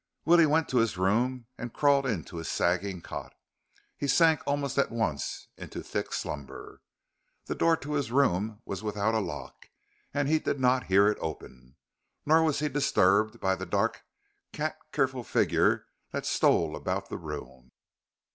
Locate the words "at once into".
4.79-5.83